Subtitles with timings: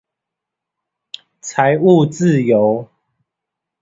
[1.43, 2.89] 財務自由